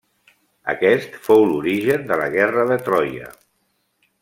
Aquest 0.71 1.19
fou 1.27 1.45
l'origen 1.51 2.09
de 2.13 2.17
la 2.23 2.31
Guerra 2.37 2.65
de 2.73 2.79
Troia. 2.89 3.31